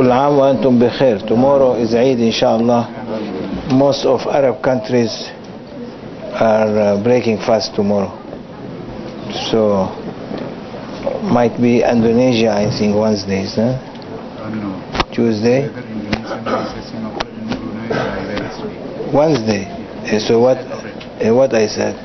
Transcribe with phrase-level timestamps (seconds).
[0.00, 2.88] كل عام وأنتم بخير tomorrow is Eid inshallah
[3.72, 5.30] most of Arab countries
[6.40, 8.12] are uh, breaking fast tomorrow
[9.50, 9.88] so
[11.22, 13.78] might be Indonesia I think Wednesdays huh?
[15.12, 15.68] Tuesday
[19.12, 19.76] Wednesday
[20.06, 20.56] Eh, so what
[21.18, 21.96] eh, what I said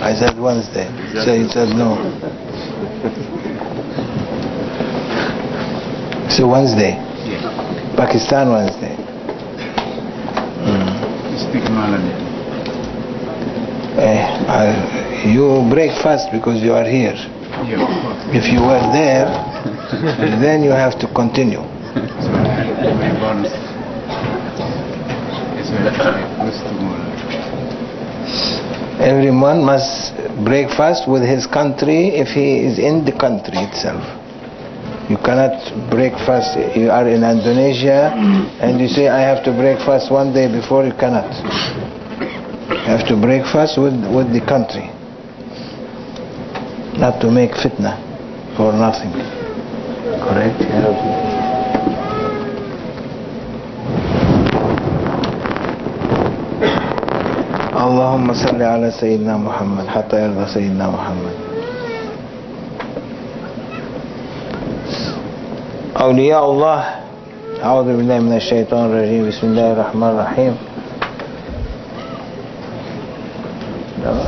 [0.00, 0.86] I said Wednesday
[1.24, 1.98] so you said no
[6.30, 6.94] so Wednesday
[8.03, 8.95] Pakistan Wednesday
[11.39, 12.03] Speak Malay.
[13.95, 17.15] Eh, you break fast because you are here
[17.63, 19.27] Yeah, if you were there
[20.43, 21.63] then you have to continue
[22.19, 22.29] So
[22.99, 23.53] my bonus
[25.61, 25.95] is very
[26.35, 27.11] close to Malay.
[28.99, 30.11] Everyone must
[30.43, 34.03] break fast with his country if he is in the country itself.
[35.08, 35.56] You cannot
[35.90, 36.56] break fast.
[36.76, 38.12] You are in Indonesia
[38.60, 40.84] and you say, I have to break fast one day before.
[40.84, 41.32] You cannot.
[42.68, 44.92] You have to break fast with, with the country.
[47.00, 47.96] Not to make fitna
[48.56, 49.12] for nothing.
[50.20, 50.60] Correct?
[50.60, 51.38] Yeah.
[57.78, 61.51] اللهم صل على سيدنا محمد حتى يرضى سيدنا محمد
[66.02, 66.84] أولياء الله
[67.64, 70.54] أعوذ بالله من الشيطان الرجيم بسم الله الرحمن الرحيم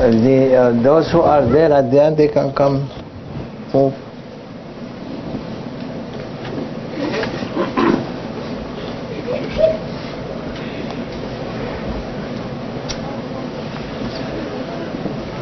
[0.00, 2.88] the, uh, those who are there at the end they can come
[3.72, 3.94] move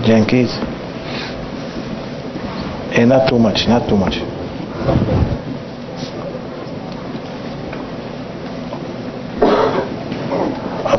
[0.08, 0.48] Yankees.
[2.96, 4.16] Eh, not too much, not too much.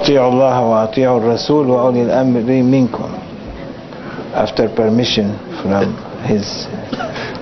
[0.03, 3.09] أطيعوا الله وأطيعوا الرسول وأولي الأمر منكم
[4.35, 6.67] after permission from his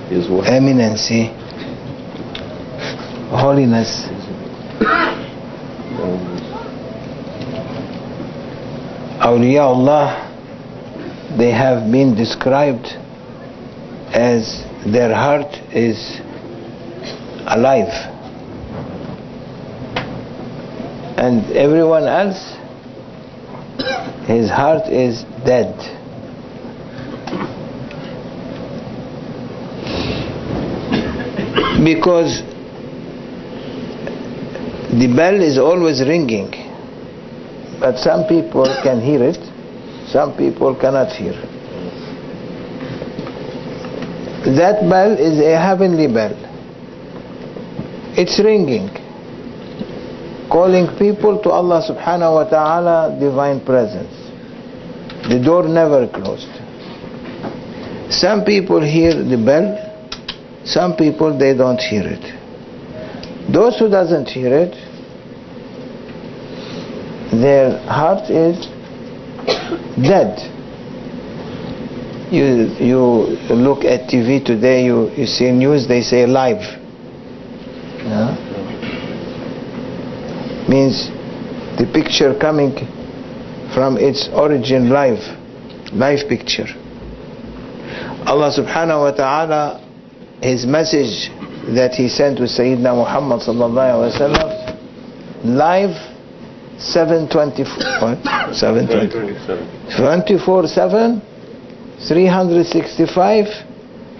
[0.08, 0.46] His what?
[0.48, 1.30] eminency
[3.30, 4.08] holiness
[9.20, 10.16] awliyaullah
[11.36, 12.86] they have been described
[14.14, 15.98] as their heart is
[17.46, 17.92] alive
[21.18, 22.51] and everyone else
[24.25, 25.75] his heart is dead.
[31.83, 32.41] Because
[34.99, 36.51] the bell is always ringing
[37.79, 39.41] but some people can hear it
[40.07, 41.33] some people cannot hear
[44.45, 46.35] that bell is a heavenly bell.
[48.17, 48.89] It's ringing
[50.53, 54.13] calling people to Allah subhanahu wa ta'ala divine presence.
[55.27, 56.53] The door never closed.
[58.13, 59.83] Some people hear the bell
[60.65, 62.23] some people they don't hear it.
[63.51, 64.73] Those who doesn't hear it
[67.33, 68.67] their heart is
[70.01, 70.37] dead.
[72.31, 72.45] You
[72.79, 73.01] you
[73.53, 76.61] look at TV today you, you see news they say live.
[78.05, 78.52] Yeah?
[80.73, 80.97] Means
[81.77, 82.73] the picture coming
[83.73, 85.21] from its origin live
[85.93, 86.65] live picture
[88.25, 89.61] Allah subhanahu wa ta'ala
[90.41, 91.29] his message
[91.77, 94.49] that he sent to Sayyidina Muhammad sallallahu alaihi wasallam
[95.45, 95.95] live
[96.81, 98.17] 724 what?
[98.55, 101.21] 724 24 7
[102.01, 103.47] 365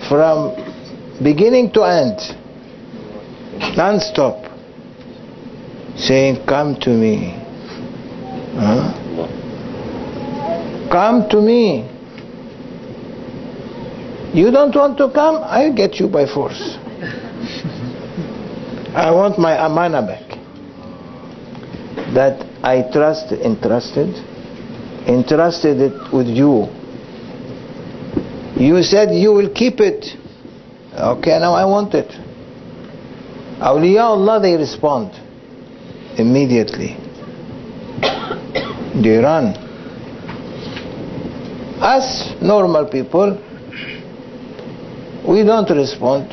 [0.08, 0.54] from
[1.24, 2.18] beginning to end
[3.76, 4.53] non-stop
[5.98, 7.40] saying come to me.
[8.56, 8.94] Huh?
[10.94, 11.90] come to me.
[14.34, 15.38] You don't want to come?
[15.44, 16.78] I'll get you by force.
[18.96, 20.38] I want my amana back.
[22.14, 24.14] That I trust entrusted
[25.08, 26.68] entrusted it with you.
[28.56, 30.06] You said you will keep it.
[30.96, 32.12] Okay now I want it.
[33.60, 35.23] Awliya Allah they respond
[36.17, 36.97] immediately
[39.03, 39.55] they run
[41.81, 43.37] us normal people
[45.27, 46.27] we don't respond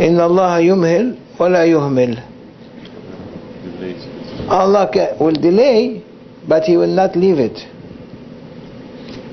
[0.00, 2.18] إن الله يمهل ولا يهمل
[4.50, 6.02] Allah ca- will delay
[6.46, 7.56] but he will not leave it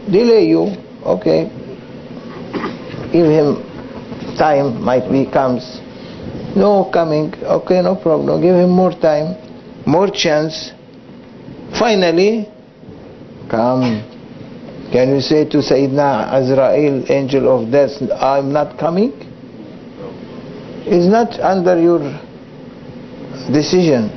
[0.10, 0.72] delay you
[1.06, 1.50] okay
[3.12, 3.60] give him
[4.38, 5.82] time might be comes
[6.59, 7.33] no coming.
[7.43, 8.41] Okay, no problem.
[8.43, 9.37] Give him more time,
[9.87, 10.73] more chance.
[11.79, 12.49] Finally,
[13.51, 14.05] come.
[14.93, 19.13] Can you say to Sayyidina Azrael, angel of death, I'm not coming?
[20.91, 21.99] It's not under your
[23.53, 24.09] decision.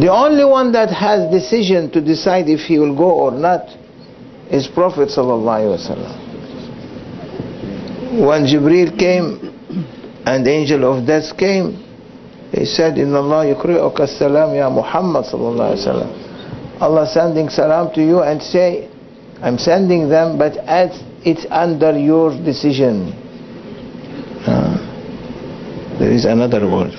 [0.00, 3.68] The only one that has decision to decide if he will go or not
[4.50, 6.20] is Prophet sallallahu alaihi wasallam.
[8.26, 9.53] When Jibril came
[10.26, 11.82] and the angel of death came,
[12.52, 16.10] he said, "Inna Allah yukri'uka salam ya Muhammad sallallahu wasallam."
[16.80, 18.88] Allah sending salam to you and say,
[19.42, 23.12] "I'm sending them, but as it's under your decision."
[24.46, 24.76] Uh,
[25.98, 26.92] there is another word.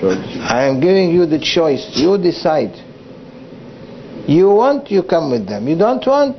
[0.00, 1.90] I am giving you the choice.
[1.94, 2.72] You decide.
[4.28, 5.66] You want, you come with them.
[5.66, 6.36] You don't want,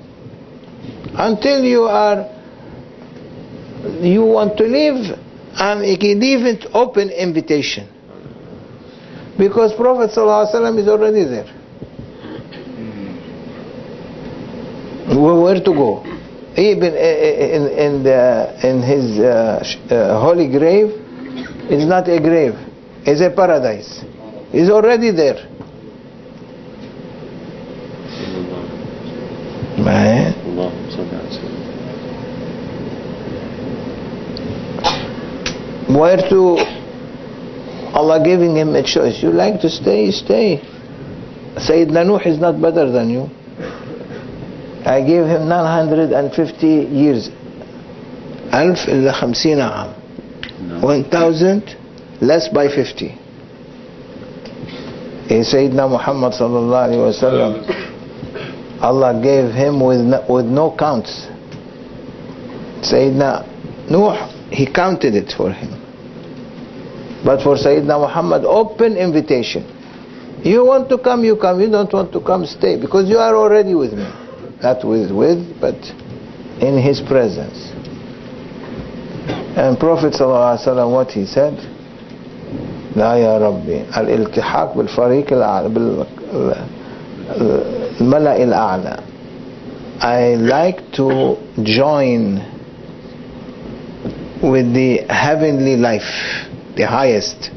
[1.15, 2.23] until you are,
[3.99, 5.17] you want to leave,
[5.59, 7.87] and you can leave open invitation.
[9.37, 11.47] Because Prophet ﷺ is already there.
[15.15, 16.03] Where to go?
[16.57, 19.63] Even in, in, the, in his uh,
[19.93, 20.91] uh, holy grave,
[21.71, 22.53] it's not a grave
[23.05, 24.03] it's a paradise.
[24.51, 25.35] He's already there.
[29.79, 30.35] Man
[35.98, 36.58] Where to
[37.94, 39.22] Allah giving him a choice.
[39.22, 40.58] You like to stay, stay.
[41.54, 43.30] Sayyidina Nuh is not better than you.
[44.84, 47.30] I gave him 950 years.
[48.52, 49.94] ألف إلا خمسين عام.
[50.82, 51.76] 1000
[52.20, 53.06] less by 50.
[55.30, 61.26] In Sayyidina Muhammad sallallahu alayhi wasallam, Allah gave him with no, with no counts.
[62.82, 63.46] Sayyidina
[63.88, 64.16] Nuh,
[64.50, 65.80] he counted it for him.
[67.24, 69.64] But for Sayyidina Muhammad, open invitation.
[70.44, 71.60] You want to come, you come.
[71.60, 72.78] You don't want to come, stay.
[72.78, 74.04] Because you are already with me.
[74.62, 75.74] Not with, with, but
[76.60, 77.72] in his presence.
[79.56, 81.54] And Prophet ﷺ, what he said?
[82.96, 85.68] لا يا ربي الالتحاق بالفريق الأعلى
[88.00, 89.00] بالملأ الأعلى
[90.00, 92.38] I like to join
[94.42, 96.46] with the heavenly life
[96.79, 97.51] the highest.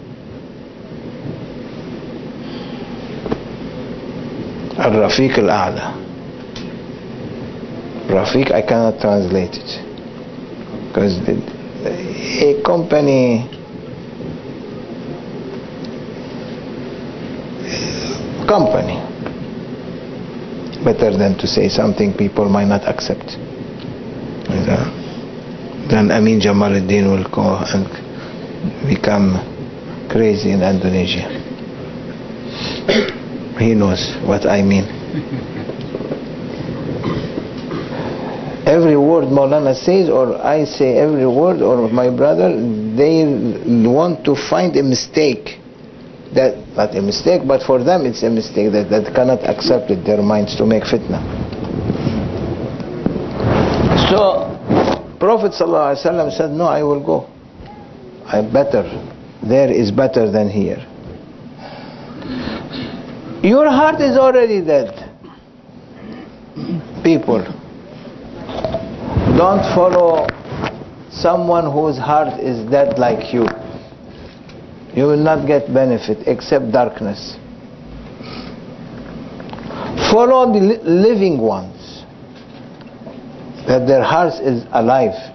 [4.85, 5.87] Al Rafiq Al A'la.
[8.17, 9.71] Rafiq, I cannot translate it
[10.89, 13.49] because a company
[18.49, 18.99] company
[20.85, 23.31] better than to say something people might not accept.
[24.51, 24.83] You know?
[25.89, 28.12] Then Amin Jamaluddin will call and
[28.89, 29.39] become
[30.11, 31.27] crazy in Indonesia
[33.59, 34.85] he knows what I mean
[38.67, 42.51] every word Maulana says or I say every word or my brother
[42.97, 43.25] they
[43.89, 45.59] want to find a mistake
[46.35, 50.05] that not a mistake, but for them it's a mistake that, that cannot accept it,
[50.05, 51.21] their minds to make fitna.
[54.09, 54.49] So
[55.21, 57.29] Prophet ﷺ said, No, I will go.
[58.27, 58.83] I better.
[59.43, 60.79] There is better than here.
[63.43, 65.11] Your heart is already dead.
[67.03, 67.43] People.
[69.37, 70.27] Don't follow
[71.11, 73.47] someone whose heart is dead like you
[74.95, 77.37] you will not get benefit except darkness.
[80.13, 82.05] Follow the living ones,
[83.67, 85.32] that their hearts is alive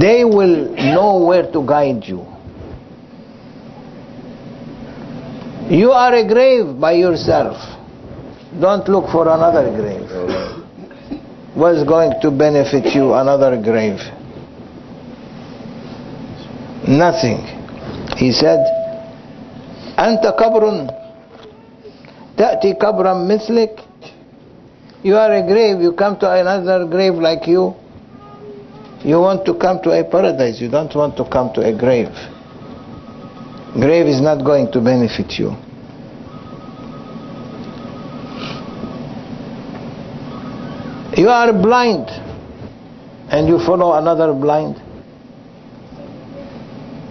[0.00, 2.26] They will know where to guide you.
[5.68, 7.56] You are a grave by yourself.
[8.60, 10.08] Don't look for another grave.
[11.54, 14.00] What's going to benefit you another grave?
[16.88, 17.38] nothing
[18.16, 18.58] he said
[19.98, 20.86] أنت قبر
[22.36, 23.80] تأتي قبرا مثلك
[25.04, 27.74] you are a grave you come to another grave like you
[29.03, 32.11] you want to come to a paradise you don't want to come to a grave
[33.73, 35.51] grave is not going to benefit you
[41.21, 42.07] you are blind
[43.29, 44.75] and you follow another blind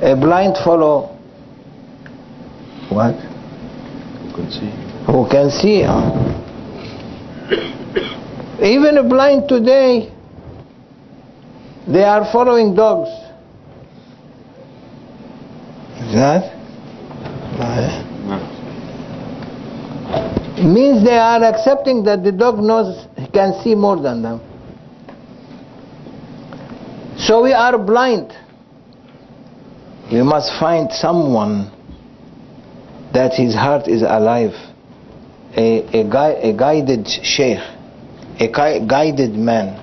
[0.03, 1.17] a blind follow
[2.97, 3.15] what?
[3.15, 4.71] Who can see?
[5.07, 5.83] Who can see?
[8.65, 10.13] Even a blind today,
[11.87, 13.09] they are following dogs.
[16.01, 16.53] Is That
[17.59, 18.39] No.
[20.65, 24.41] means they are accepting that the dog knows he can see more than them.
[27.19, 28.33] So we are blind.
[30.13, 31.71] We must find someone
[33.13, 34.55] that his heart is alive,
[35.57, 37.59] a, a, gui- a guided sheikh,
[38.39, 39.83] a gui- guided man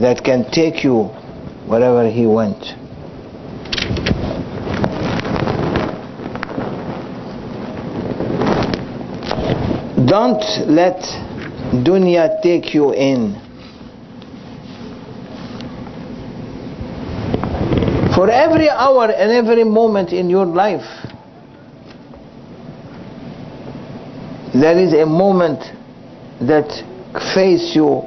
[0.00, 1.04] that can take you
[1.66, 2.60] wherever he went.
[10.06, 11.00] Don't let
[11.82, 13.40] dunya take you in.
[18.14, 20.86] For every hour and every moment in your life,
[24.54, 25.60] there is a moment
[26.40, 26.68] that
[27.34, 28.02] face you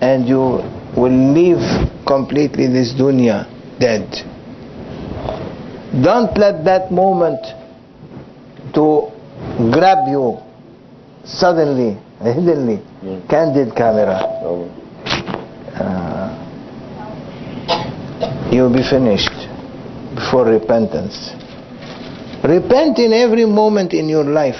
[0.00, 1.62] and you will leave
[2.06, 3.46] completely this dunya
[3.78, 4.06] dead.
[6.02, 7.40] Don't let that moment
[8.74, 9.10] to
[9.70, 10.38] grab you
[11.24, 13.28] suddenly, hiddenly, Mm.
[13.28, 14.18] candid camera.
[14.42, 14.66] Oh,
[15.78, 16.34] Uh,
[18.50, 19.46] you'll be finished
[20.14, 21.30] before repentance.
[22.42, 24.58] Repent in every moment in your life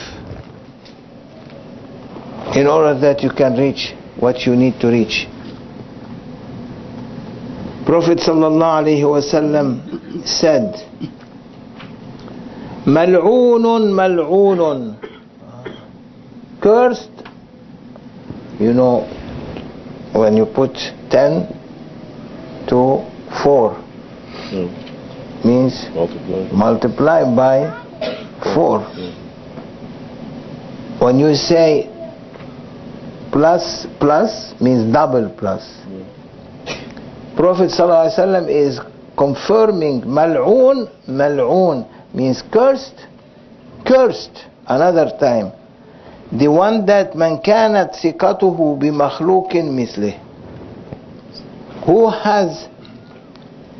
[2.54, 5.26] in order that you can reach what you need to reach.
[7.88, 9.68] Prophet sallallahu alaihi wasallam
[10.28, 10.76] said,
[12.84, 14.80] "Mal'oonun, mal'oonun."
[16.60, 17.16] Cursed.
[18.60, 19.08] You know,
[20.12, 20.74] when you put
[21.08, 21.48] 10
[22.68, 23.00] to
[23.42, 23.72] 4
[24.52, 24.68] mm.
[25.46, 26.48] means Multiply.
[26.52, 27.56] multiply by
[28.52, 28.84] 4
[31.00, 31.88] when you say
[33.32, 35.62] plus plus means double plus
[37.38, 38.80] Prophet ﷺ is
[39.16, 43.06] confirming mal'oon, mal'oon means cursed,
[43.86, 45.52] cursed another time.
[46.32, 50.18] The one that man kanat sikatuhu bimakhlukin misli.
[51.86, 52.66] Who has,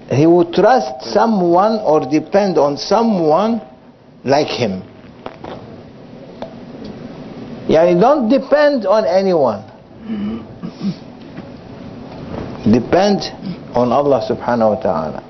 [0.08, 3.60] he would trust someone or depend on someone
[4.24, 4.82] like him.
[7.66, 9.64] Yani don't depend on anyone.
[12.72, 13.20] Depend
[13.74, 15.20] on Allah subhanahu wa ta'ala.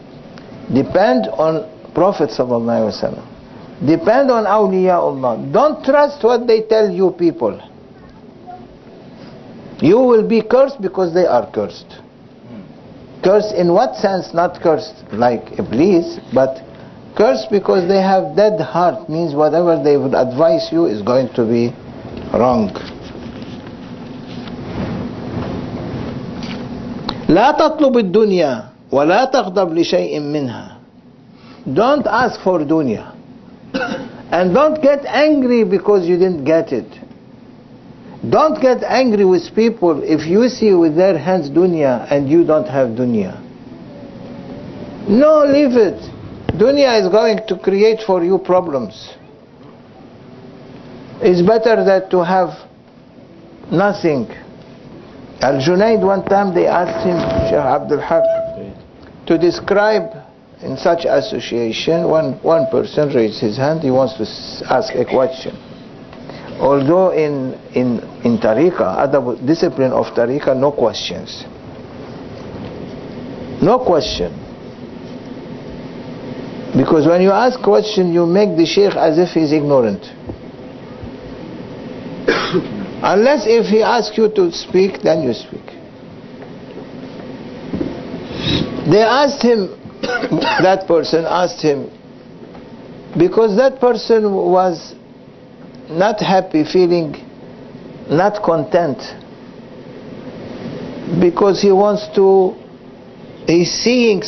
[0.72, 3.26] Depend on Prophet sallallahu alaihi wasallam.
[3.86, 5.52] Depend on awliyaullah.
[5.52, 7.54] Don't trust what they tell you people.
[9.80, 11.86] You will be cursed because they are cursed.
[13.22, 14.34] Cursed in what sense?
[14.34, 16.58] Not cursed like Iblis, but
[17.16, 19.08] cursed because they have dead heart.
[19.08, 21.70] Means whatever they would advise you is going to be
[22.34, 22.74] wrong.
[27.29, 30.77] لا تطلب الدنيا ولا تغضب لشيء منها.
[31.73, 33.13] Don't ask for dunya.
[34.31, 36.89] And don't get angry because you didn't get it.
[38.29, 42.67] Don't get angry with people if you see with their hands dunya and you don't
[42.67, 43.39] have dunya.
[45.07, 45.99] No, leave it.
[46.57, 49.09] Dunya is going to create for you problems.
[51.21, 52.49] It's better that to have
[53.71, 54.27] nothing.
[55.40, 58.24] Al Junaid one time they asked him, Sheikh Abdul Haq,
[59.26, 60.10] to describe
[60.62, 64.24] in such association, one, one person raised his hand, he wants to
[64.72, 65.54] ask a question.
[66.58, 71.44] Although in, in, in tariqah, adab, discipline of tariqah, no questions.
[73.62, 74.34] No question.
[76.76, 80.02] Because when you ask question, you make the sheikh as if he's ignorant.
[83.00, 85.64] Unless if he asks you to speak, then you speak.
[88.90, 89.68] They asked him,
[90.02, 91.90] that person asked him,
[93.16, 94.94] because that person was
[95.88, 97.14] not happy, feeling
[98.10, 98.98] not content,
[101.20, 102.54] because he wants to,
[103.46, 104.20] he's seeing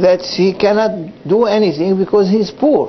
[0.00, 2.88] that he cannot do anything because he's poor.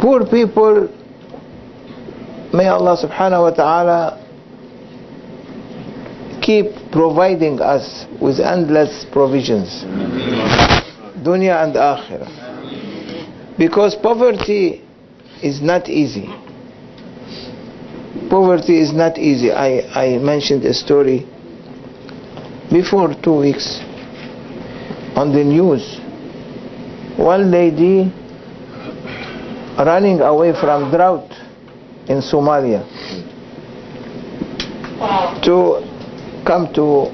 [0.00, 0.93] Poor people,
[2.54, 4.00] may Allah subhanahu wa ta'ala
[6.40, 9.82] keep providing us with endless provisions,
[11.26, 12.30] dunya and akhirah.
[13.58, 14.86] Because poverty
[15.42, 16.30] is not easy.
[18.30, 19.50] Poverty is not easy.
[19.50, 21.26] I, I mentioned a story
[22.70, 23.82] before two weeks
[25.18, 25.98] on the news.
[27.18, 28.14] One lady
[29.78, 31.33] running away from drought
[32.08, 32.82] in Somalia
[35.42, 35.82] to
[36.46, 37.10] come to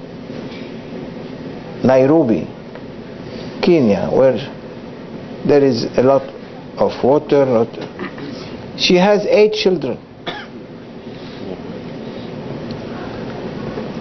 [1.84, 2.46] Nairobi,
[3.62, 4.36] Kenya, where
[5.46, 6.22] There is a lot
[6.76, 7.44] of water.
[7.46, 7.68] Lot
[8.78, 9.98] she has eight children.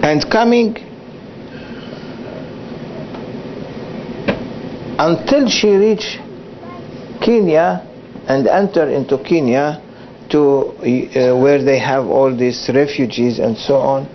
[0.02, 0.76] And coming
[4.98, 6.18] until she reach
[7.20, 7.86] Kenya
[8.28, 9.82] and enter into Kenya
[10.30, 14.06] to uh, where they have all these refugees and so on.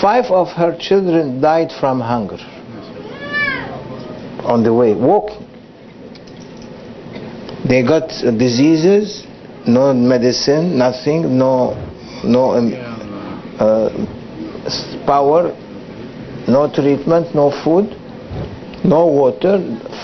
[0.00, 2.38] Five of her children died from hunger
[4.44, 5.40] on the way, walking.
[7.66, 8.08] They got
[8.38, 9.26] diseases,
[9.66, 11.74] no medicine, nothing, no,
[12.22, 12.74] no um,
[13.58, 13.88] uh,
[15.06, 15.54] power,
[16.46, 17.96] no treatment, no food,
[18.84, 19.58] no water.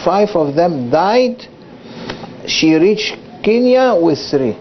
[0.05, 1.47] Five of them died.
[2.47, 4.57] She reached Kenya with three.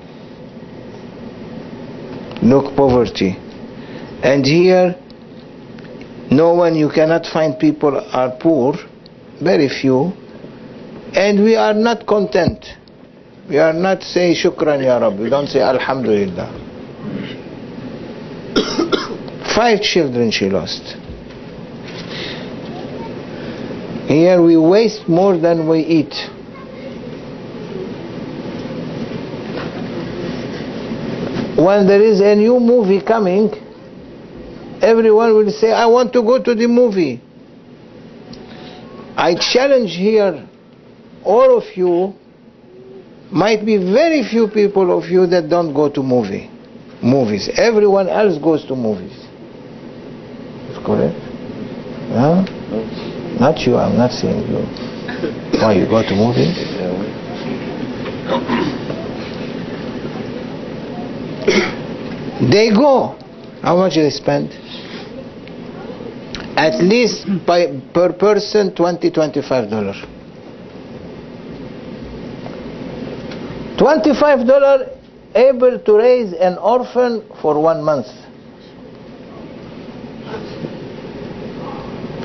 [2.41, 3.35] Look, poverty.
[4.23, 4.95] And here,
[6.31, 8.75] no one, you cannot find people are poor,
[9.41, 10.13] very few.
[11.13, 12.65] And we are not content.
[13.49, 15.23] We are not say shukran ya Rabbi.
[15.23, 16.47] We don't say alhamdulillah.
[19.55, 20.83] Five children she lost.
[24.07, 26.13] Here we waste more than we eat.
[31.63, 33.51] When there is a new movie coming,
[34.81, 37.21] everyone will say, I want to go to the movie.
[39.17, 40.47] I challenge here
[41.23, 42.15] all of you
[43.31, 46.49] might be very few people of you that don't go to movie
[47.01, 47.49] movies.
[47.57, 49.15] Everyone else goes to movies.
[50.71, 51.15] Is correct?
[52.11, 52.45] Huh?
[53.39, 54.61] not you i'm not saying you.
[55.61, 56.49] Why you go to movie
[62.41, 63.17] they go
[63.61, 64.51] how much they spend
[66.57, 70.05] at least by, per person 20 25 dollars
[73.79, 74.97] $25
[75.35, 78.07] able to raise an orphan for one month.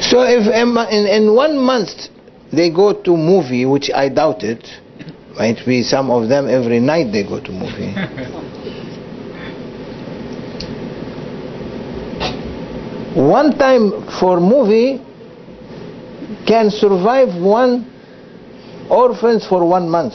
[0.03, 2.09] So if in, in one month
[2.53, 4.67] they go to movie, which I doubt it,
[5.39, 7.95] might be some of them every night they go to movie.
[13.15, 14.99] one time for movie
[16.47, 17.91] can survive one
[18.91, 20.15] orphans for one month.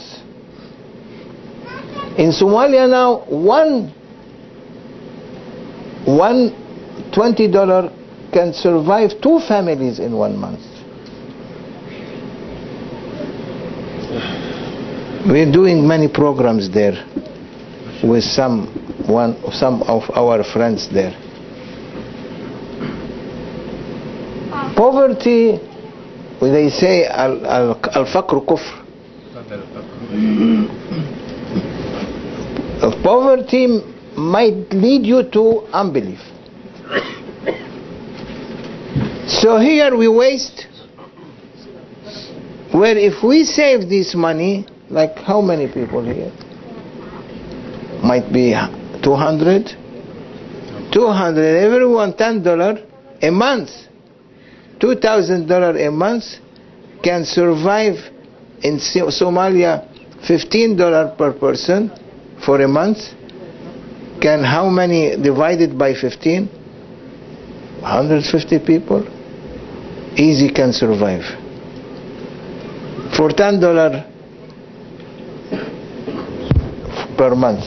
[2.18, 3.88] In Somalia now, one
[6.06, 7.90] one twenty dollar
[8.32, 10.60] can survive two families in one month.
[15.26, 17.04] We're doing many programs there
[18.02, 18.66] with some
[19.06, 21.29] one some of our friends there.
[24.76, 25.58] Poverty,
[26.38, 28.80] when they say al al al faqr kufr.
[33.02, 33.66] Poverty
[34.16, 36.20] might lead you to unbelief.
[39.28, 40.66] So here we waste.
[42.72, 46.32] Where if we save this money, like how many people here?
[48.02, 48.54] Might be
[49.02, 49.76] 200?
[50.92, 52.86] 200, everyone $10
[53.22, 53.70] a month.
[54.80, 56.24] $2,000 a month
[57.02, 57.96] can survive
[58.62, 59.86] in Somalia
[60.22, 61.90] $15 per person
[62.44, 62.98] for a month.
[64.20, 66.60] Can how many divided by 15
[67.80, 69.06] 150 people.
[70.16, 71.24] Easy can survive.
[73.16, 74.04] For 10 dollar
[77.16, 77.64] per month.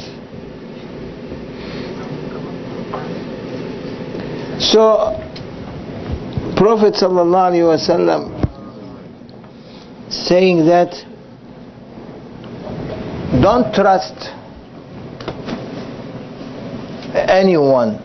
[4.60, 5.23] So
[6.56, 8.32] prophet wasallam
[10.10, 10.94] saying that
[13.42, 14.30] don't trust
[17.16, 17.98] anyone.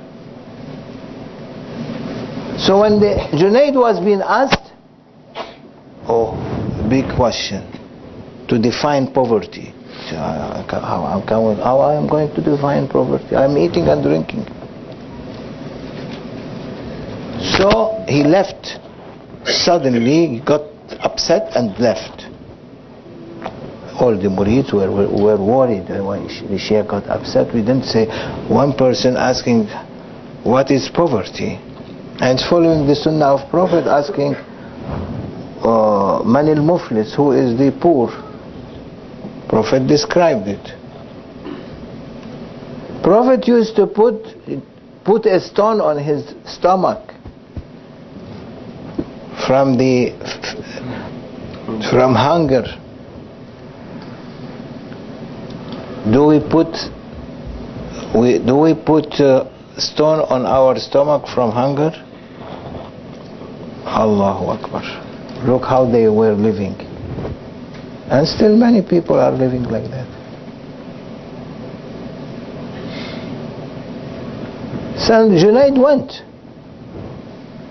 [2.59, 4.73] So when the Junaid was being asked,
[6.09, 6.35] oh,
[6.89, 7.63] big question,
[8.49, 9.75] to define poverty.
[10.11, 13.37] Uh, How, how, how I am going to define poverty?
[13.37, 14.47] I'm eating and drinking.
[17.59, 18.79] So he left.
[19.45, 20.63] Suddenly he got
[21.01, 22.27] upset and left.
[24.01, 25.87] All the murids were, were, were worried
[26.31, 27.53] sh- the Shia got upset.
[27.53, 28.07] We didn't say
[28.47, 29.67] one person asking
[30.45, 31.59] what is poverty
[32.21, 34.35] and following the sunnah of Prophet asking
[35.67, 38.09] uh, man al muflis who is the poor
[39.49, 40.63] Prophet described it
[43.03, 44.23] Prophet used to put
[45.05, 47.18] put a stone on his stomach
[49.49, 50.13] from the
[51.91, 52.65] from hunger
[56.13, 56.73] Do we put
[58.15, 59.45] we do we put uh,
[59.79, 61.91] stone on our stomach from hunger?
[63.85, 64.85] Allahu Akbar.
[65.45, 66.77] Look how they were living.
[68.11, 70.09] And still many people are living like that.
[74.99, 76.23] So Junaid went.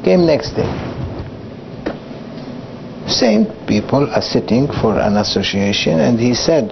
[0.03, 0.96] Came next day.
[3.07, 6.71] Same people are sitting for an association and he said,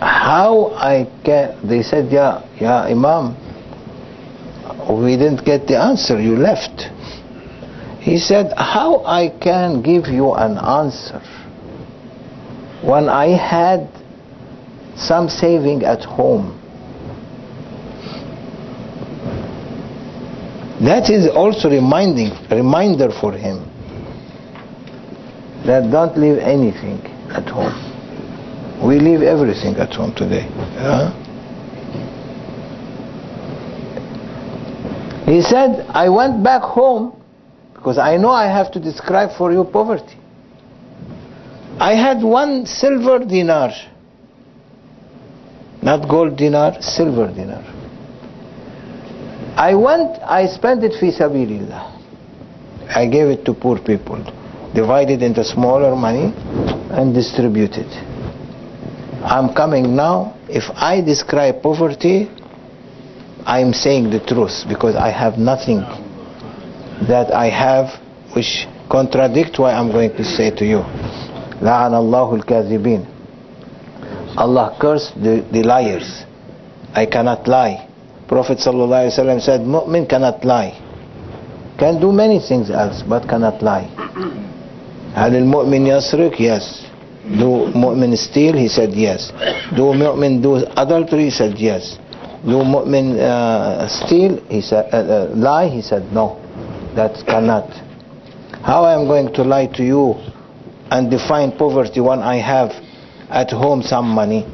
[0.00, 3.36] how I can, they said, yeah, yeah, Imam,
[5.02, 6.88] we didn't get the answer, you left.
[8.00, 11.20] He said, how I can give you an answer
[12.82, 13.88] when I had
[14.96, 16.59] some saving at home.
[20.84, 23.68] That is also reminding, reminder for him
[25.66, 27.76] that don't leave anything at home.
[28.82, 30.46] We leave everything at home today.
[30.48, 31.12] Yeah?
[35.26, 37.22] He said, I went back home
[37.74, 40.16] because I know I have to describe for you poverty.
[41.78, 43.70] I had one silver dinar,
[45.82, 47.64] not gold dinar, silver dinar.
[49.59, 51.95] I went, I spent it fi sabilillah.
[52.95, 54.21] I gave it to poor people,
[54.73, 56.33] divided into smaller money
[56.91, 57.87] and distributed.
[59.23, 62.29] I'm coming now, if I describe poverty,
[63.45, 65.79] I'm saying the truth because I have nothing
[67.07, 67.99] that I have
[68.35, 70.83] which contradict what I'm going to say to you.
[71.61, 73.05] لعن الله الكاذبين.
[74.37, 76.23] Allah cursed the, the liars.
[76.93, 77.87] I cannot lie.
[78.29, 80.73] Prophet ﷺ said, Mu'min cannot lie.
[81.77, 83.89] Can do many things else, but cannot lie.
[85.15, 86.39] هل المؤمن يسرق?
[86.39, 86.85] Yes.
[87.25, 88.53] Do mu'min steal?
[88.55, 89.31] He said yes.
[89.75, 91.25] Do mu'min do adultery?
[91.25, 91.97] He said yes.
[92.43, 94.43] Do mu'min uh, steal?
[94.49, 95.67] He said uh, uh, lie?
[95.69, 96.37] He said no.
[96.95, 97.69] That cannot.
[98.61, 100.13] How I am going to lie to you
[100.91, 102.71] and define poverty when I have
[103.29, 104.45] at home some money?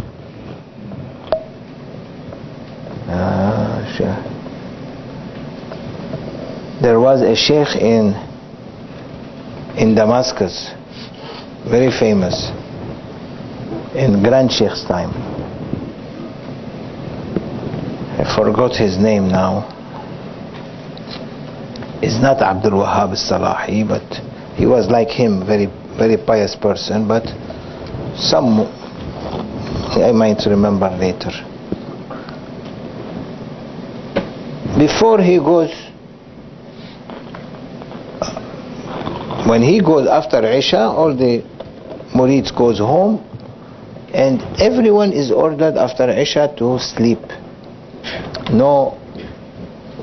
[6.83, 8.15] There was a sheikh in
[9.77, 10.71] in Damascus,
[11.69, 12.51] very famous,
[13.95, 15.13] in Grand Sheikh's time.
[18.19, 19.69] I forgot his name now.
[22.03, 24.03] It's not Abdul Wahab al-Salahi, but
[24.57, 25.67] he was like him, very,
[25.99, 27.25] very pious person, but
[28.17, 28.61] some,
[30.01, 31.33] I might remember later.
[34.79, 35.73] Before he goes,
[39.49, 41.43] when he goes after Isha, all the
[42.15, 43.25] murids goes home,
[44.13, 47.21] and everyone is ordered after Isha to sleep.
[48.53, 48.99] No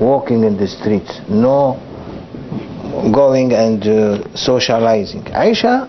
[0.00, 1.78] walking in the streets, no
[3.14, 5.24] going and uh, socializing.
[5.28, 5.88] Isha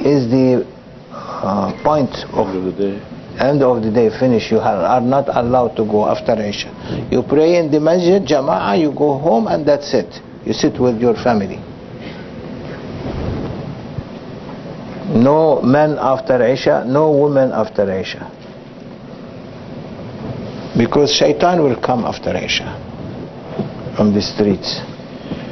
[0.00, 0.66] is the
[1.10, 3.15] uh, point of of the day.
[3.38, 7.56] End of the day finish you are, not allowed to go after Isha you pray
[7.56, 10.20] in the masjid jama'ah you go home and that's it.
[10.44, 11.56] You sit with your family.
[15.20, 18.30] No men after Isha no women after Isha
[20.78, 22.68] because shaitan will come after Isha
[23.96, 24.80] from the streets.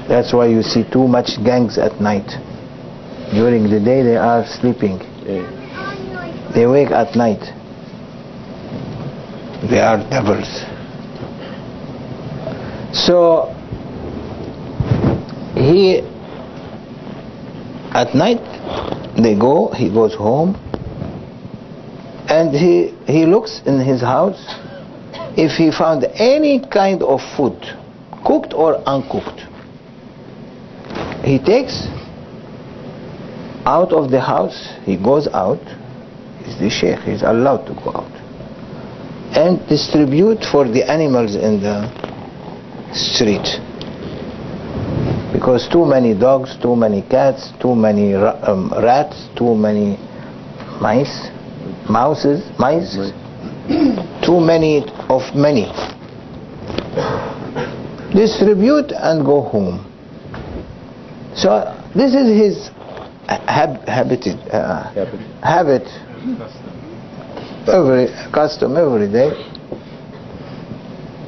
[0.06, 2.28] That's why you see too much gangs at night.
[3.32, 4.98] During the day they are sleeping.
[6.54, 7.40] They wake at night.
[9.70, 10.64] They are devils.
[12.92, 13.52] So
[15.54, 15.98] he
[17.92, 18.42] at night
[19.16, 20.56] they go, he goes home
[22.28, 24.42] and he he looks in his house
[25.36, 27.58] if he found any kind of food,
[28.24, 29.40] cooked or uncooked.
[31.24, 31.86] He takes
[33.66, 35.62] out of the house, he goes out,
[36.44, 38.12] he's the sheikh, he's allowed to go out,
[39.34, 41.90] and distribute for the animals in the
[42.94, 43.46] street.
[45.32, 49.96] Because too many dogs, too many cats, too many ra- um, rats, too many
[50.80, 51.28] mice,
[51.90, 52.94] mouses, mice,
[54.24, 55.66] too many of many.
[58.14, 59.84] Distribute and go home.
[61.34, 62.70] So this is his
[63.26, 65.20] hab- habited, uh, Habit.
[65.42, 65.86] habit
[67.68, 69.30] every custom every day.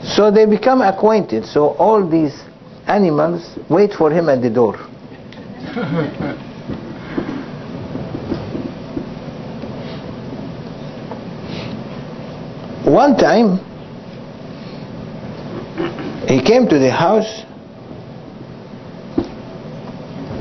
[0.05, 1.46] So they become acquainted.
[1.46, 2.35] So all these
[2.87, 4.77] animals wait for him at the door.
[12.87, 13.59] One time,
[16.29, 17.42] he came to the house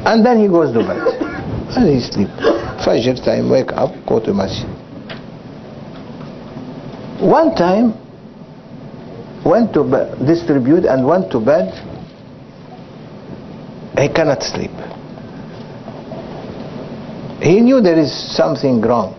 [0.06, 1.02] and then he goes to bed.
[1.76, 2.32] And he sleeps.
[2.86, 4.85] Fajr time, wake up, go to masjid.
[7.26, 7.98] One time,
[9.44, 9.82] went to
[10.28, 11.74] distribute and went to bed.
[13.98, 14.70] He cannot sleep.
[17.42, 19.16] He knew there is something wrong.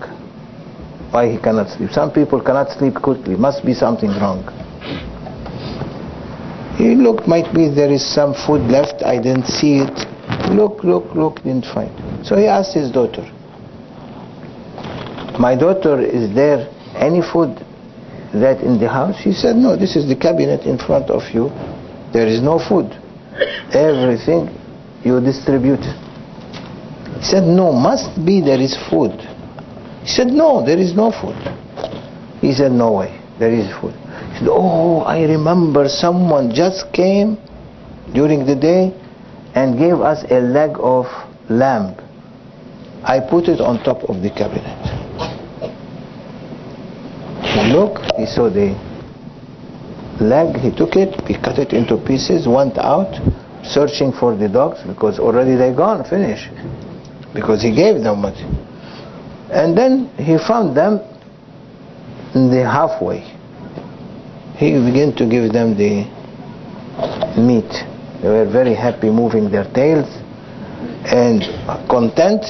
[1.10, 1.90] Why he cannot sleep?
[1.90, 3.34] Some people cannot sleep quickly.
[3.34, 4.46] Must be something wrong.
[6.78, 9.02] He looked, might be there is some food left.
[9.02, 10.06] I didn't see it.
[10.54, 11.90] Look, look, look, didn't find.
[12.24, 13.24] So he asked his daughter.
[15.40, 17.65] My daughter, is there any food
[18.40, 19.18] that in the house?
[19.22, 21.50] He said, no, this is the cabinet in front of you.
[22.12, 22.92] There is no food.
[23.72, 24.48] Everything
[25.04, 25.84] you distribute.
[27.18, 29.12] He said, no, must be there is food.
[30.02, 31.36] He said, no, there is no food.
[32.40, 33.94] He said, no way, there is food.
[34.32, 37.38] He said, oh, I remember someone just came
[38.14, 38.94] during the day
[39.54, 41.06] and gave us a leg of
[41.48, 41.96] lamb.
[43.02, 45.05] I put it on top of the cabinet.
[47.56, 48.76] He looked, he saw the
[50.20, 53.16] leg, he took it, he cut it into pieces, went out,
[53.64, 56.50] searching for the dogs because already they gone, finished.
[57.32, 58.36] Because he gave them what.
[59.50, 61.00] And then he found them
[62.34, 63.20] in the halfway.
[64.56, 66.04] He began to give them the
[67.40, 67.72] meat.
[68.20, 70.08] They were very happy moving their tails
[71.06, 71.40] and
[71.88, 72.44] content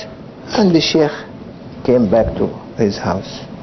[0.59, 1.15] and the sheikh
[1.85, 3.56] came back to his house.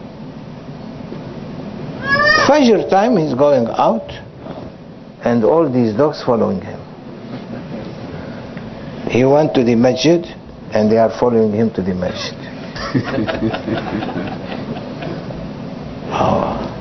[2.47, 4.09] Fajr time he's going out
[5.23, 6.79] and all these dogs following him.
[9.09, 10.25] He went to the masjid
[10.73, 12.39] and they are following him to the masjid.
[16.15, 16.73] Oh.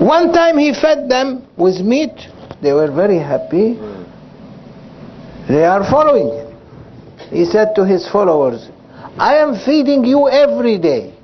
[0.00, 2.10] One time he fed them with meat.
[2.60, 3.74] They were very happy.
[5.48, 6.58] They are following him.
[7.30, 8.68] He said to his followers,
[9.16, 11.14] I am feeding you every day.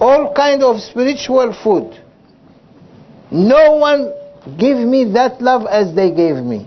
[0.00, 2.00] All kind of spiritual food.
[3.30, 4.12] No one
[4.58, 6.66] give me that love as they gave me.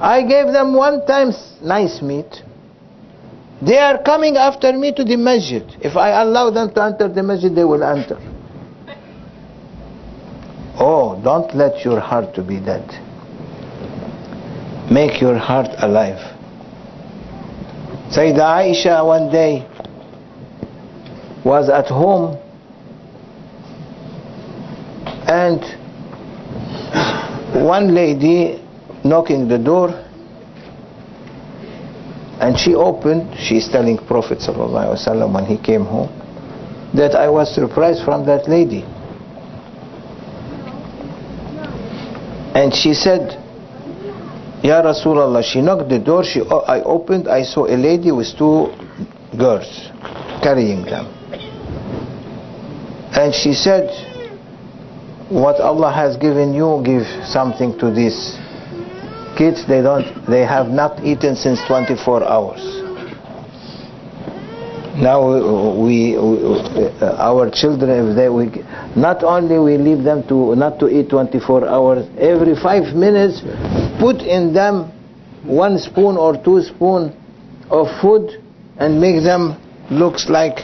[0.00, 1.32] I gave them one time
[1.62, 2.42] nice meat.
[3.62, 5.62] They are coming after me to the masjid.
[5.80, 8.18] If I allow them to enter the masjid, they will enter.
[10.76, 12.84] Oh, don't let your heart to be dead.
[14.90, 16.18] Make your heart alive.
[18.10, 19.66] Sayyidah Aisha one day
[21.44, 22.38] was at home
[25.28, 25.60] and
[27.66, 28.60] one lady
[29.04, 29.88] knocking the door
[32.40, 36.10] and she opened she's telling prophet ﷺ when he came home
[36.94, 38.82] that i was surprised from that lady.
[42.54, 43.34] And she said
[44.62, 48.70] ya rasulullah she knocked the door she i opened i saw a lady with two
[49.36, 49.90] girls
[50.42, 51.06] carrying them.
[53.16, 54.13] And she said
[55.30, 58.38] what allah has given you give something to these
[59.36, 59.66] kids.
[59.66, 62.62] They don't they have not eaten since 24 hours.
[64.96, 65.26] Now
[65.82, 68.62] we, we, uh, our children if they we
[68.94, 73.42] not only we leave them to not to eat 24 hours every 5 minutes
[73.98, 74.92] put in them
[75.42, 77.10] one spoon or two spoon
[77.70, 78.40] of food
[78.78, 79.58] and make them
[79.90, 80.58] looks like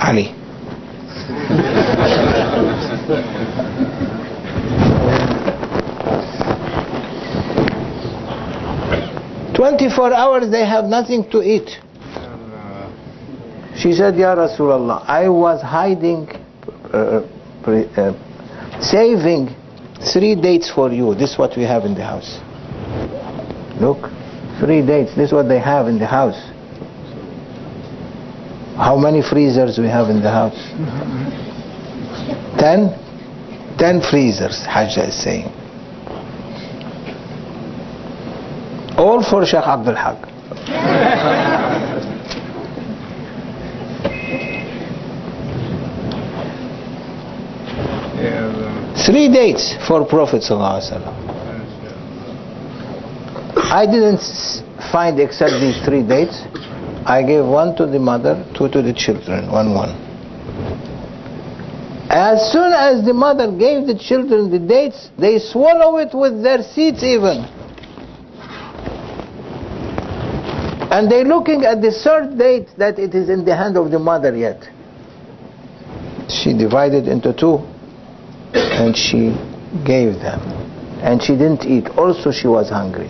[0.00, 0.34] Ali
[9.54, 11.68] 24 hours they have nothing to eat.
[13.76, 16.28] She said, Ya Rasulullah, I was hiding,
[16.92, 17.22] uh,
[17.62, 18.12] pre- uh,
[18.80, 19.54] saving
[20.12, 21.14] three dates for you.
[21.14, 22.38] This is what we have in the house.
[23.80, 24.10] Look,
[24.60, 25.14] three dates.
[25.14, 26.40] This is what they have in the house.
[28.76, 31.49] How many freezers we have in the house?
[32.58, 32.94] Ten?
[33.78, 35.50] Ten freezers, Hajjah is saying.
[38.98, 40.18] All for Sheikh Abdul Haq.
[49.06, 50.44] Three dates for Prophet
[53.72, 54.20] I didn't
[54.92, 56.42] find except these three dates.
[57.06, 60.09] I gave one to the mother, two to the children, one one.
[62.10, 66.60] As soon as the mother gave the children the dates, they swallow it with their
[66.60, 67.44] seeds even.
[70.90, 74.00] And they're looking at the third date that it is in the hand of the
[74.00, 74.60] mother yet.
[76.28, 77.58] She divided into two
[78.54, 79.30] and she
[79.86, 80.40] gave them.
[81.02, 81.88] And she didn't eat.
[81.96, 83.08] Also, she was hungry.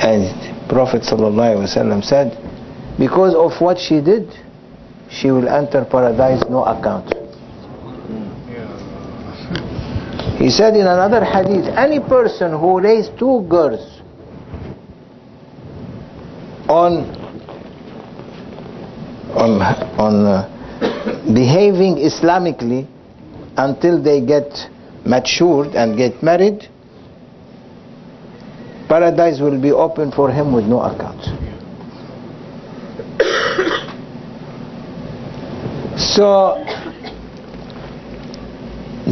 [0.00, 2.38] And Prophet ﷺ said,
[2.98, 4.32] because of what she did,
[5.16, 7.12] she will enter paradise no account.
[10.38, 13.80] He said in another hadith, any person who raised two girls
[16.68, 17.08] on
[19.32, 19.62] on
[19.96, 22.86] on uh, behaving Islamically
[23.56, 24.52] until they get
[25.06, 26.68] matured and get married,
[28.88, 31.55] paradise will be open for him with no account.
[36.16, 36.56] So,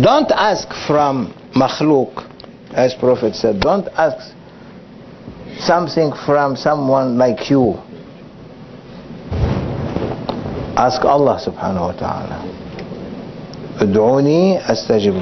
[0.00, 2.24] don't ask from makhluk,
[2.72, 4.34] as Prophet said, don't ask
[5.58, 7.74] something from someone like you.
[10.80, 12.38] Ask Allah subhanahu wa ta'ala.
[13.84, 15.20] Ud'uni astajib.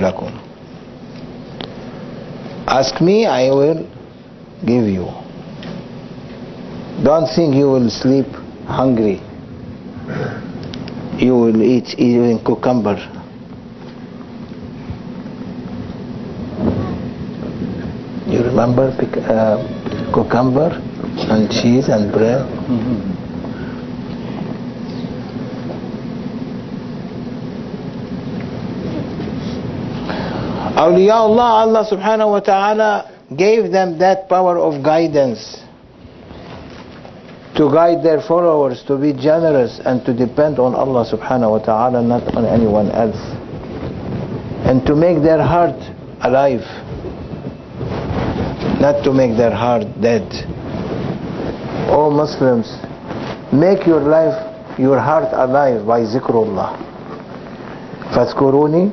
[2.69, 3.83] Ask me, I will
[4.65, 5.11] give you.
[7.03, 8.29] Don't think you will sleep
[8.71, 9.21] hungry.
[11.23, 12.99] You will eat even cucumber.
[18.27, 20.71] You remember uh, cucumber
[21.31, 22.43] and cheese and bread?
[30.75, 35.63] Awliyaullah, Allah subhanahu wa ta'ala gave them that power of guidance
[37.56, 42.02] to guide their followers to be generous and to depend on Allah subhanahu wa ta'ala,
[42.04, 43.18] not on anyone else.
[44.70, 45.78] And to make their heart
[46.22, 46.62] alive,
[48.80, 50.28] not to make their heart dead.
[51.90, 52.68] O Muslims,
[53.52, 54.38] make your life,
[54.78, 56.84] your heart alive by zikrullah.
[58.14, 58.90] فاذكروني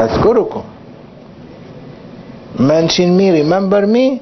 [0.00, 0.62] أذكركم
[2.58, 4.20] Mention me, remember me,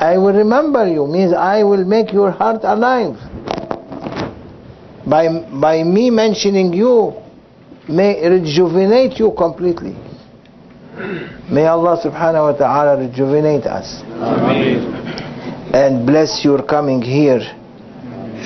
[0.00, 3.16] I will remember you, means I will make your heart alive.
[5.06, 7.14] By, by me mentioning you,
[7.88, 9.94] may rejuvenate you completely.
[11.50, 14.00] May Allah subhanahu wa ta'ala rejuvenate us.
[15.74, 17.40] And bless your coming here.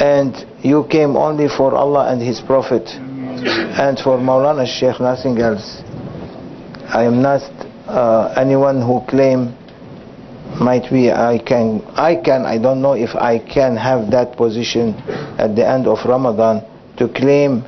[0.00, 0.34] And
[0.64, 2.88] you came only for Allah and His Prophet.
[2.88, 5.82] And for Maulana Sheikh, nothing else.
[6.88, 7.42] I am not
[7.87, 9.54] uh, anyone who claim
[10.61, 14.94] might be I can I can I don't know if I can have that position
[15.38, 16.62] at the end of Ramadan
[16.96, 17.62] to claim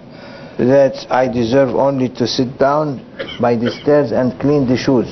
[0.58, 3.00] that I deserve only to sit down
[3.40, 5.08] by the stairs and clean the shoes.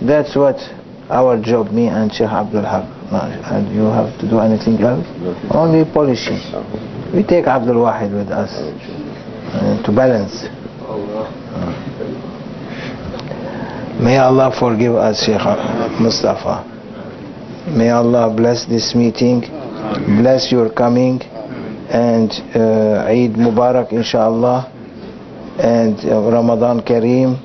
[0.00, 0.58] That's what
[1.10, 2.86] our job, me and Sheikh Abdul Haq.
[3.10, 5.06] And you have to do anything else?
[5.50, 6.38] Only polishing.
[7.14, 10.44] We take Abdul Wahid with us uh, to balance.
[14.01, 15.41] May Allah forgive us, Sheikh
[15.99, 16.63] Mustafa.
[17.77, 19.41] May Allah bless this meeting,
[20.19, 21.21] bless your coming,
[21.89, 24.67] and uh, Eid Mubarak, inshallah,
[25.59, 27.37] and uh, Ramadan Kareem,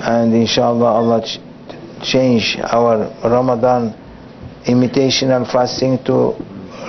[0.00, 1.40] and inshallah Allah ch-
[2.02, 3.92] change our Ramadan
[4.64, 6.32] imitational fasting to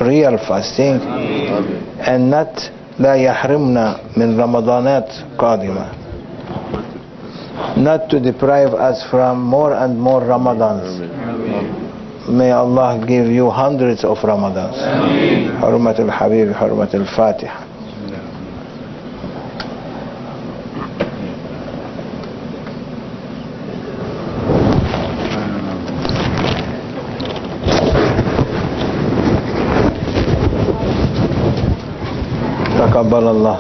[0.06, 1.02] real fasting,
[2.00, 5.86] and not لا يحرمنا من رمضانات قادمة
[7.78, 11.00] not to deprive us from more and more Ramadans.
[12.30, 14.78] May Allah give you hundreds of Ramadans.
[15.62, 17.60] حرمة الحبيب حرمة الفاتحة
[32.80, 33.58] تقبل الله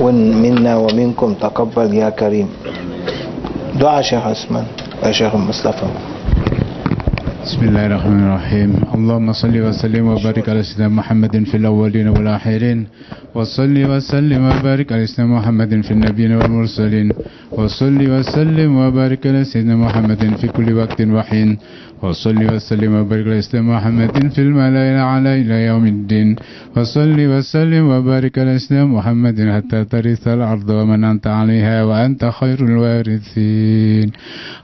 [0.00, 2.48] ومنا ومنكم تقبل يا كريم.
[3.80, 4.66] دعاء شيخ عثمان
[5.10, 5.88] شيخ مصطفى.
[7.44, 8.70] بسم الله الرحمن الرحيم.
[8.94, 12.78] اللهم صل وسلم وبارك على سيدنا محمد في الأولين والآخرين
[13.34, 17.08] وصل وسلم وبارك على سيدنا محمد في النبيين والمرسلين
[17.52, 21.58] وصل وسلم وبارك على سيدنا محمد في كل وقت وحين.
[22.02, 26.36] وصل وسلم وبارك على سيدنا محمد في الملائكة على إلى يوم الدين.
[26.76, 34.10] وصل وسلم وبارك على سيدنا محمد حتى ترث الأرض ومن أنت عليها وأنت خير الوارثين.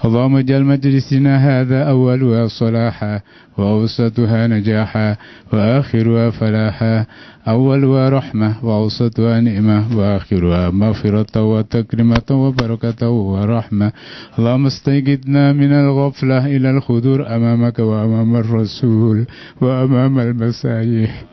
[0.05, 3.21] اللهم اجعل مجلسنا هذا أولها صلاحا
[3.59, 5.17] وأوسطها نجاحا
[5.53, 7.07] وآخرها فلاحا
[7.49, 13.93] أولها رحمة وأوسطها نعمة وآخرها مغفرة وتكرمة وبركة ورحمة.
[14.39, 19.27] اللهم استيقظنا من الغفلة إلى النار أمامك وأمام الرسول
[19.61, 21.25] وأمام المسايح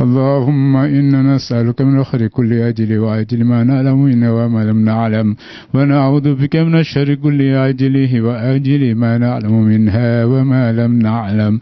[0.00, 5.36] اللهم إنا نسألك من خير كل أجل وأجل ما نعلم إنه وما لم نعلم.
[5.74, 11.60] ونعوذ بك من الشر كل أجله وأجل ما نعلم منها وما لم نعلم.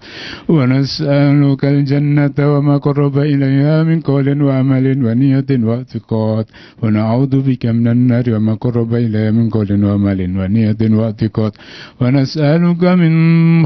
[0.49, 6.45] ونسألك الجنة وما قرب إليها من قول وعمل ونية واعتقاد.
[6.82, 11.53] ونعوذ بك من النار وما قرب إليها من قول وعمل ونية واعتقاد.
[12.01, 13.12] ونسألك من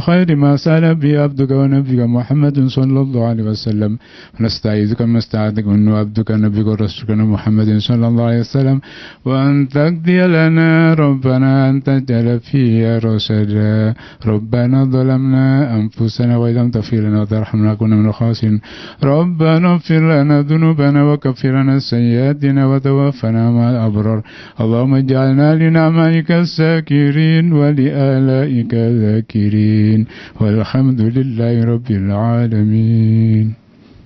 [0.01, 3.99] خير ما سأل به عبدك ونبيك محمد صلى الله عليه وسلم.
[4.41, 8.81] ونستعيذك ما استعاذك منه عبدك نبيك ورسولك محمد صلى الله عليه وسلم.
[9.25, 13.95] وأن تقضي لنا ربنا أن تجعل فيها رشدا
[14.27, 18.61] ربنا ظلمنا أنفسنا وإن لم تغفر لنا وترحمنا كنا من الخاسرين.
[19.05, 24.23] ربنا اغفر لنا ذنوبنا وكفر عنا سيئاتنا وتوفنا مع الأبرار.
[24.61, 30.02] اللهم اجعلنا لنعمائك الساكرين ولآلائك الذاكرين.
[30.03, 33.55] العالمين والحمد لله رب العالمين.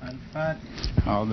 [0.02, 1.26] الفاتحة.